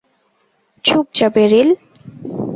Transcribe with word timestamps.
চুপ 0.85 1.05
যা, 1.13 1.27
বেরিল। 1.35 1.69